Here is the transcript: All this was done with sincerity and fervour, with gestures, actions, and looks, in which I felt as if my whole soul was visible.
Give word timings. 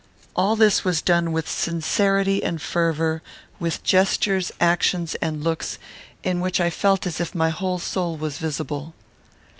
All 0.35 0.55
this 0.55 0.83
was 0.83 0.99
done 0.99 1.31
with 1.31 1.47
sincerity 1.47 2.41
and 2.43 2.59
fervour, 2.59 3.21
with 3.59 3.83
gestures, 3.83 4.51
actions, 4.59 5.13
and 5.21 5.43
looks, 5.43 5.77
in 6.23 6.39
which 6.39 6.59
I 6.59 6.71
felt 6.71 7.05
as 7.05 7.19
if 7.21 7.35
my 7.35 7.49
whole 7.51 7.77
soul 7.77 8.17
was 8.17 8.39
visible. 8.39 8.95